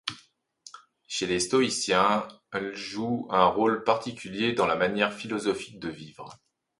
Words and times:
Chez 1.07 1.27
les 1.27 1.39
stoïciens, 1.39 2.27
l' 2.53 2.73
joue 2.73 3.27
un 3.29 3.45
rôle 3.45 3.83
particulier 3.83 4.51
dans 4.53 4.65
la 4.65 4.75
manière 4.75 5.13
philosophique 5.13 5.77
de 5.79 5.89
vivre. 5.89 6.39